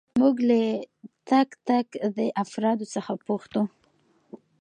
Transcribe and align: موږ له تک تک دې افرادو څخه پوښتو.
موږ 0.21 0.35
له 0.49 0.59
تک 1.29 1.49
تک 1.67 1.87
دې 2.17 2.27
افرادو 2.43 2.85
څخه 2.95 3.11
پوښتو. 3.27 3.61